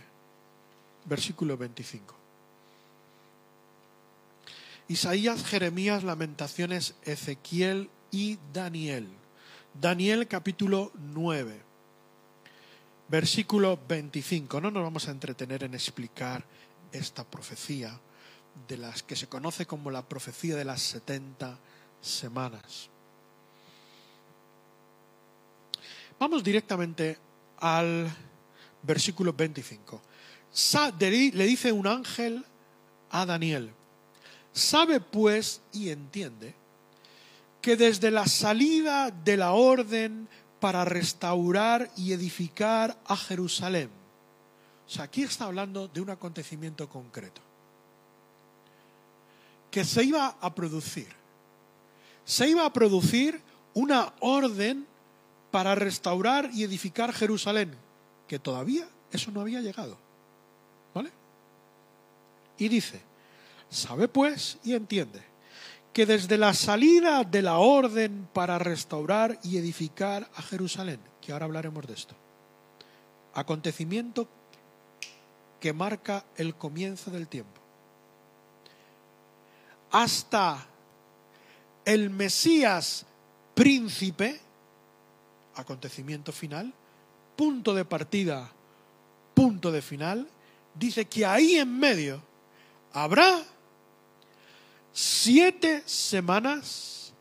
versículo 1.05 1.59
25. 1.59 2.15
Isaías, 4.89 5.45
Jeremías, 5.45 6.05
Lamentaciones, 6.05 6.95
Ezequiel 7.03 7.91
y 8.11 8.39
Daniel. 8.55 9.11
Daniel 9.79 10.27
capítulo 10.27 10.91
9, 10.95 11.61
versículo 13.09 13.79
25. 13.87 14.59
No 14.63 14.71
nos 14.71 14.85
vamos 14.85 15.07
a 15.07 15.11
entretener 15.11 15.65
en 15.65 15.75
explicar 15.75 16.47
esta 16.93 17.25
profecía 17.25 18.01
de 18.69 18.77
las 18.77 19.03
que 19.03 19.17
se 19.17 19.29
conoce 19.29 19.67
como 19.67 19.91
la 19.91 20.03
profecía 20.03 20.57
de 20.57 20.65
las 20.65 20.83
70 20.83 21.59
semanas. 22.01 22.89
Vamos 26.19 26.43
directamente 26.43 27.19
al 27.59 28.11
versículo 28.83 29.33
25. 29.33 30.01
Le 31.01 31.47
dice 31.47 31.73
un 31.73 31.87
ángel 31.87 32.45
a 33.11 33.27
Daniel, 33.27 33.73
Sabe 34.53 35.01
pues 35.01 35.61
y 35.73 35.91
entiende 35.91 36.55
que 37.61 37.77
desde 37.77 38.11
la 38.11 38.27
salida 38.27 39.11
de 39.11 39.37
la 39.37 39.53
orden 39.53 40.29
para 40.61 40.87
restaurar 40.87 41.91
y 41.95 42.13
edificar 42.13 42.99
a 43.05 43.17
Jerusalén. 43.17 43.91
O 44.87 44.91
sea, 44.91 45.05
aquí 45.05 45.25
está 45.25 45.45
hablando 45.45 45.89
de 45.89 46.01
un 46.01 46.09
acontecimiento 46.09 46.89
concreto 46.89 47.46
que 49.77 49.85
se 49.85 50.05
iba 50.05 50.39
a 50.41 50.55
producir. 50.55 51.07
Se 52.25 52.49
iba 52.49 52.65
a 52.65 52.73
producir 52.73 53.43
una 53.75 54.15
orden 54.21 54.87
para 55.51 55.75
restaurar 55.75 56.49
y 56.51 56.65
edificar 56.65 57.13
Jerusalén, 57.13 57.77
que 58.27 58.39
todavía 58.39 58.89
eso 59.13 59.31
no 59.33 59.43
había 59.43 59.61
llegado. 59.61 59.99
¿Vale? 60.95 61.13
Y 62.57 62.69
dice, 62.69 63.03
sabe 63.69 64.09
pues 64.09 64.57
y 64.65 64.73
entiende 64.73 65.21
que 65.93 66.07
desde 66.07 66.39
la 66.39 66.55
salida 66.55 67.23
de 67.23 67.43
la 67.43 67.59
orden 67.59 68.31
para 68.33 68.59
restaurar 68.59 69.39
y 69.43 69.59
edificar 69.59 70.31
a 70.37 70.41
Jerusalén, 70.41 71.01
que 71.21 71.33
ahora 71.33 71.45
hablaremos 71.45 71.87
de 71.87 71.93
esto, 71.93 72.15
acontecimiento 73.35 74.27
que 75.61 75.75
marca 75.75 76.25
el 76.39 76.55
comienzo 76.55 77.11
del 77.11 77.29
tiempo, 77.29 77.66
hasta 79.97 80.67
el 81.87 82.11
Mesías 82.11 83.07
príncipe, 83.55 84.39
acontecimiento 85.55 86.33
final, 86.33 86.71
punto 87.35 87.73
de 87.73 87.87
partida, 87.87 88.53
punto 89.33 89.73
de 89.73 89.81
final, 89.81 90.29
dice 90.75 91.07
que 91.07 91.25
ahí 91.25 91.57
en 91.57 91.79
medio 91.79 92.23
habrá 92.93 93.43
siete 94.93 95.83
semanas 95.87 97.15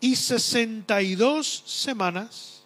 y 0.00 0.16
sesenta 0.16 1.02
y 1.02 1.16
dos 1.16 1.62
semanas 1.66 2.62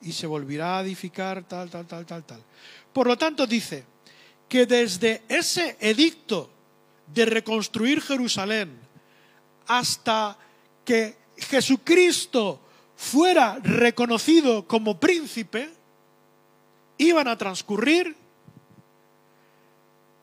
y 0.00 0.12
se 0.12 0.26
volverá 0.26 0.78
a 0.78 0.80
edificar 0.80 1.46
tal, 1.46 1.68
tal, 1.68 1.86
tal, 1.86 2.06
tal, 2.06 2.24
tal. 2.24 2.42
Por 2.90 3.06
lo 3.06 3.18
tanto 3.18 3.46
dice 3.46 3.84
que 4.48 4.64
desde 4.64 5.24
ese 5.28 5.76
edicto 5.78 6.59
de 7.12 7.24
reconstruir 7.24 8.00
Jerusalén 8.00 8.78
hasta 9.66 10.38
que 10.84 11.16
Jesucristo 11.36 12.60
fuera 12.96 13.58
reconocido 13.62 14.66
como 14.66 15.00
príncipe, 15.00 15.70
iban 16.98 17.28
a 17.28 17.38
transcurrir 17.38 18.14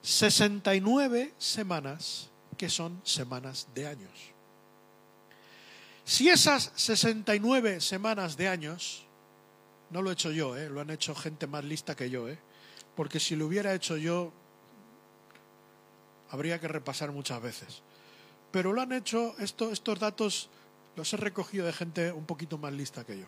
69 0.01 1.33
semanas 1.37 2.29
que 2.55 2.69
son 2.69 3.01
semanas 3.03 3.67
de 3.73 3.87
años. 3.87 4.11
Si 6.05 6.29
esas 6.29 6.71
69 6.75 7.81
semanas 7.81 8.37
de 8.37 8.47
años, 8.47 9.05
no 9.89 10.01
lo 10.01 10.09
he 10.09 10.13
hecho 10.13 10.31
yo, 10.31 10.55
¿eh? 10.55 10.69
lo 10.69 10.81
han 10.81 10.89
hecho 10.89 11.15
gente 11.15 11.47
más 11.47 11.63
lista 11.65 11.95
que 11.95 12.09
yo, 12.09 12.29
¿eh? 12.29 12.39
porque 12.95 13.19
si 13.19 13.35
lo 13.35 13.47
hubiera 13.47 13.73
hecho 13.73 13.97
yo, 13.97 14.31
habría 16.29 16.59
que 16.59 16.67
repasar 16.67 17.11
muchas 17.11 17.41
veces. 17.41 17.81
Pero 18.51 18.73
lo 18.73 18.81
han 18.81 18.93
hecho, 18.93 19.35
estos 19.39 19.99
datos 19.99 20.49
los 20.95 21.13
he 21.13 21.17
recogido 21.17 21.65
de 21.65 21.73
gente 21.73 22.11
un 22.11 22.25
poquito 22.25 22.57
más 22.57 22.73
lista 22.73 23.05
que 23.05 23.19
yo. 23.19 23.25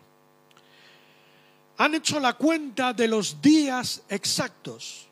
Han 1.78 1.94
hecho 1.94 2.20
la 2.20 2.34
cuenta 2.34 2.92
de 2.92 3.08
los 3.08 3.40
días 3.40 4.02
exactos 4.08 5.08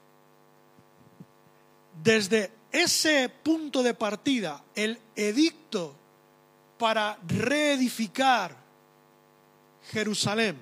desde 2.03 2.53
ese 2.71 3.29
punto 3.29 3.83
de 3.83 3.95
partida, 3.95 4.63
el 4.75 4.99
edicto 5.17 5.97
para 6.79 7.19
reedificar 7.27 8.57
Jerusalén, 9.91 10.59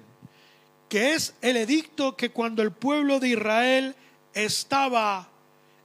que 0.89 1.15
es 1.15 1.35
el 1.41 1.57
edicto 1.57 2.17
que 2.17 2.31
cuando 2.31 2.63
el 2.63 2.73
pueblo 2.73 3.19
de 3.19 3.29
Israel 3.29 3.97
estaba, 4.33 5.29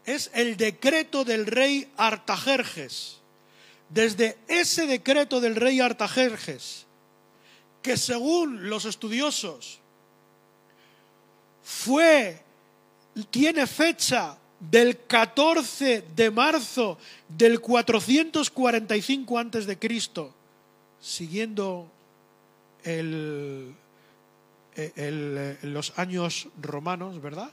es 0.05 0.31
el 0.33 0.57
decreto 0.57 1.23
del 1.23 1.45
rey 1.45 1.91
Artajerjes. 1.97 3.17
Desde 3.89 4.37
ese 4.47 4.87
decreto 4.87 5.41
del 5.41 5.55
rey 5.55 5.79
Artajerjes, 5.79 6.85
que 7.81 7.97
según 7.97 8.69
los 8.69 8.85
estudiosos 8.85 9.79
fue, 11.63 12.41
tiene 13.29 13.67
fecha 13.67 14.37
del 14.59 15.05
14 15.05 16.05
de 16.15 16.31
marzo 16.31 16.97
del 17.27 17.59
445 17.59 19.37
antes 19.37 19.65
de 19.65 19.79
Cristo, 19.79 20.33
siguiendo 20.99 21.91
el, 22.83 23.75
los 25.63 25.97
años 25.97 26.47
romanos, 26.61 27.21
¿verdad? 27.21 27.51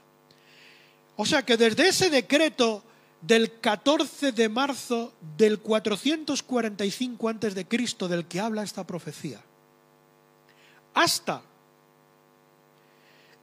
O 1.21 1.27
sea 1.27 1.45
que 1.45 1.57
desde 1.57 1.89
ese 1.89 2.11
decreto 2.11 2.85
del 3.21 3.59
14 3.59 4.31
de 4.31 4.49
marzo 4.49 5.13
del 5.37 5.59
445 5.59 7.29
antes 7.29 7.57
de 7.57 7.67
Cristo 7.67 8.07
del 8.07 8.27
que 8.27 8.39
habla 8.39 8.63
esta 8.63 8.87
profecía, 8.87 9.41
hasta 10.95 11.43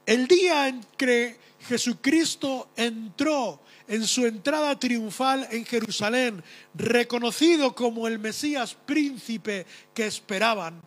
el 0.06 0.26
día 0.26 0.68
en 0.68 0.80
que 0.96 1.36
Jesucristo 1.68 2.70
entró 2.76 3.60
en 3.86 4.06
su 4.06 4.24
entrada 4.24 4.78
triunfal 4.78 5.46
en 5.50 5.66
Jerusalén, 5.66 6.42
reconocido 6.72 7.74
como 7.74 8.08
el 8.08 8.18
Mesías 8.18 8.74
príncipe 8.86 9.66
que 9.92 10.06
esperaban. 10.06 10.80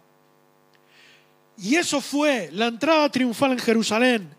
Y 1.56 1.75
eso 1.75 2.02
fue 2.02 2.49
la 2.52 2.65
entrada 2.65 3.12
triunfal 3.12 3.52
en 3.52 3.60
Jerusalén, 3.60 4.38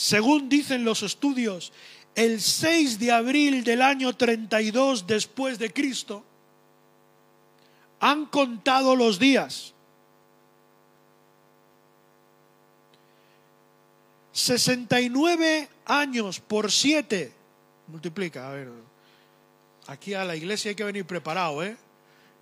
según 0.00 0.48
dicen 0.48 0.82
los 0.82 1.02
estudios, 1.02 1.74
el 2.14 2.40
6 2.40 2.98
de 2.98 3.12
abril 3.12 3.62
del 3.62 3.82
año 3.82 4.16
32 4.16 5.06
después 5.06 5.58
de 5.58 5.70
Cristo. 5.74 6.24
Han 8.00 8.24
contado 8.24 8.96
los 8.96 9.18
días 9.18 9.74
69 14.32 15.68
años 15.84 16.40
por 16.40 16.72
7. 16.72 17.34
Multiplica, 17.88 18.48
a 18.48 18.52
ver. 18.52 18.70
Aquí 19.86 20.14
a 20.14 20.24
la 20.24 20.34
iglesia 20.34 20.70
hay 20.70 20.76
que 20.76 20.84
venir 20.84 21.04
preparado, 21.04 21.62
¿eh? 21.62 21.76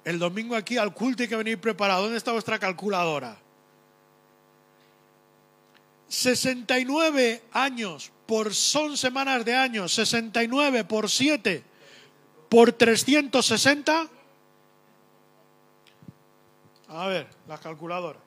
El 0.04 0.20
domingo 0.20 0.54
aquí 0.54 0.76
al 0.76 0.94
culto 0.94 1.24
hay 1.24 1.28
que 1.28 1.34
venir 1.34 1.58
preparado. 1.58 2.02
¿Dónde 2.02 2.18
está 2.18 2.30
vuestra 2.30 2.60
calculadora? 2.60 3.36
69 6.08 7.42
años 7.52 8.10
por 8.26 8.54
son 8.54 8.96
semanas 8.96 9.44
de 9.44 9.54
años, 9.54 9.92
69 9.94 10.84
por 10.84 11.10
7 11.10 11.64
por 12.48 12.72
360. 12.72 14.08
A 16.88 17.06
ver, 17.06 17.28
las 17.46 17.60
calculadoras. 17.60 18.22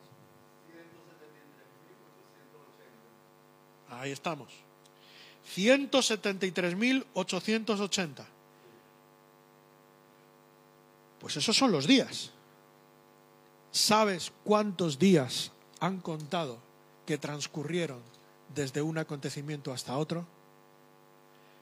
Ahí 3.90 4.12
estamos. 4.12 4.54
173.880. 5.56 8.24
Pues 11.20 11.38
esos 11.38 11.56
son 11.56 11.72
los 11.72 11.88
días. 11.88 12.32
¿Sabes 13.72 14.32
cuántos 14.44 15.00
días 15.00 15.52
han 15.80 16.00
contado 16.00 16.60
que 17.12 17.18
transcurrieron 17.18 18.02
desde 18.56 18.82
un 18.82 18.98
acontecimiento 18.98 19.74
hasta 19.74 19.98
otro? 19.98 20.26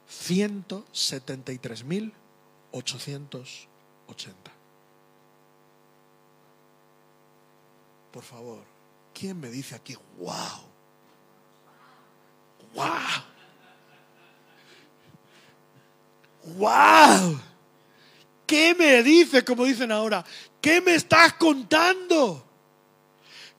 173.880. 0.08 2.12
Por 8.12 8.22
favor, 8.22 8.64
¿quién 9.12 9.40
me 9.40 9.50
dice 9.50 9.74
aquí, 9.74 9.98
wow? 10.20 10.36
¡Wow! 12.76 13.24
¡Wow! 16.58 17.40
¿Qué 18.46 18.76
me 18.76 19.02
dice, 19.02 19.44
como 19.44 19.66
dicen 19.66 19.92
ahora? 19.92 20.24
¿Qué 20.62 20.80
me 20.80 20.94
estás 20.94 21.34
contando? 21.34 22.49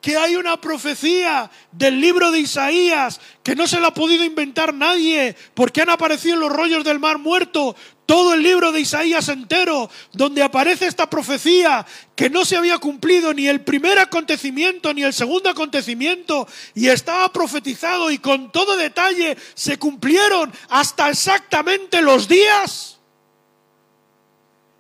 Que 0.01 0.17
hay 0.17 0.37
una 0.37 0.61
profecía 0.61 1.51
del 1.73 2.01
libro 2.01 2.31
de 2.31 2.41
Isaías 2.41 3.21
que 3.43 3.55
no 3.55 3.67
se 3.67 3.81
la 3.81 3.89
ha 3.89 3.95
podido 3.95 4.25
inventar 4.25 4.73
nadie 4.73 5.37
porque 5.55 5.83
han 5.83 5.91
aparecido 5.91 6.35
en 6.35 6.41
los 6.41 6.53
rollos 6.53 6.85
del 6.85 6.99
mar 6.99 7.19
muerto 7.19 7.77
todo 8.07 8.35
el 8.35 8.43
libro 8.43 8.73
de 8.73 8.81
Isaías 8.81 9.29
entero, 9.29 9.89
donde 10.13 10.43
aparece 10.43 10.87
esta 10.87 11.09
profecía 11.09 11.87
que 12.17 12.29
no 12.29 12.45
se 12.45 12.57
había 12.57 12.79
cumplido 12.79 13.33
ni 13.33 13.47
el 13.47 13.61
primer 13.61 14.01
acontecimiento 14.01 14.93
ni 14.93 15.05
el 15.05 15.13
segundo 15.13 15.49
acontecimiento 15.49 16.49
y 16.75 16.89
estaba 16.89 17.33
profetizado 17.33 18.11
y 18.11 18.19
con 18.19 18.51
todo 18.51 18.77
detalle 18.77 19.37
se 19.55 19.79
cumplieron 19.79 20.53
hasta 20.71 21.09
exactamente 21.09 22.03
los 22.03 22.27
días. 22.27 22.99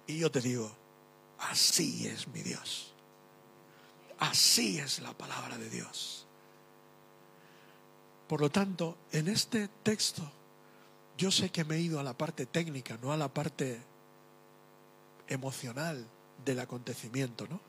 Y 0.08 0.18
yo 0.18 0.30
te 0.30 0.40
digo, 0.40 0.76
así 1.38 2.08
es 2.08 2.26
mi 2.26 2.42
Dios. 2.42 2.89
Así 4.20 4.78
es 4.78 5.00
la 5.00 5.12
palabra 5.12 5.58
de 5.58 5.68
Dios. 5.68 6.26
Por 8.28 8.40
lo 8.40 8.50
tanto, 8.50 8.96
en 9.10 9.26
este 9.26 9.68
texto, 9.82 10.22
yo 11.18 11.30
sé 11.30 11.50
que 11.50 11.64
me 11.64 11.76
he 11.76 11.80
ido 11.80 11.98
a 11.98 12.04
la 12.04 12.16
parte 12.16 12.46
técnica, 12.46 12.96
no 13.02 13.12
a 13.12 13.16
la 13.16 13.28
parte 13.28 13.80
emocional 15.26 16.06
del 16.44 16.60
acontecimiento, 16.60 17.46
¿no? 17.48 17.60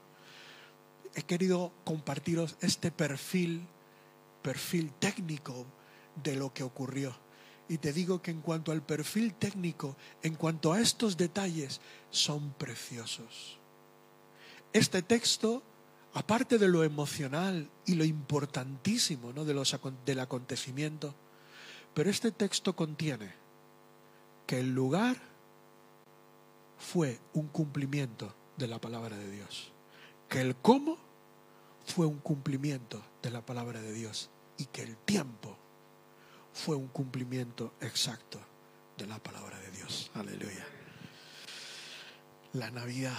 He 1.15 1.23
querido 1.23 1.71
compartiros 1.83 2.55
este 2.61 2.91
perfil, 2.91 3.65
perfil 4.41 4.93
técnico 4.93 5.65
de 6.23 6.35
lo 6.35 6.53
que 6.53 6.63
ocurrió. 6.63 7.15
Y 7.67 7.77
te 7.77 7.93
digo 7.93 8.21
que 8.21 8.31
en 8.31 8.41
cuanto 8.41 8.71
al 8.71 8.81
perfil 8.81 9.33
técnico, 9.33 9.95
en 10.21 10.35
cuanto 10.35 10.73
a 10.73 10.79
estos 10.79 11.17
detalles, 11.17 11.81
son 12.09 12.53
preciosos. 12.53 13.57
Este 14.73 15.01
texto, 15.01 15.63
aparte 16.13 16.58
de 16.58 16.67
lo 16.67 16.84
emocional 16.84 17.69
y 17.86 17.95
lo 17.95 18.04
importantísimo 18.04 19.32
¿no? 19.34 19.45
de 19.45 19.54
los, 19.54 19.78
del 20.06 20.19
acontecimiento, 20.19 21.15
pero 21.93 22.10
este 22.10 22.32
texto 22.32 22.76
contiene 22.76 23.34
que 24.45 24.60
el 24.60 24.74
lugar 24.74 25.17
fue 26.78 27.19
un 27.34 27.47
cumplimiento 27.47 28.34
de 28.58 28.67
la 28.67 28.80
palabra 28.80 29.17
de 29.17 29.30
Dios, 29.30 29.71
que 30.28 30.41
el 30.41 30.56
cómo 30.56 30.97
fue 31.86 32.06
un 32.06 32.19
cumplimiento 32.19 33.02
de 33.21 33.32
la 33.32 33.45
palabra 33.45 33.82
de 33.82 33.93
Dios 33.93 34.30
y 34.58 34.65
que 34.65 34.84
el 34.84 34.97
tiempo 34.97 35.58
fue 36.54 36.76
un 36.76 36.88
cumplimiento 36.88 37.74
exacto 37.80 38.39
de 38.97 39.08
la 39.08 39.19
palabra 39.19 39.58
de 39.60 39.71
Dios. 39.71 40.12
Aleluya. 40.13 40.65
La 42.54 42.69
Navidad. 42.71 43.17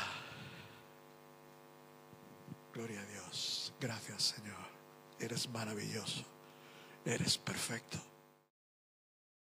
Gloria 2.73 3.01
a 3.01 3.07
Dios. 3.07 3.75
Gracias 3.81 4.35
Señor. 4.37 4.73
Eres 5.21 5.49
maravilloso. 5.49 6.25
Eres 7.05 7.39
perfecto. 7.39 8.12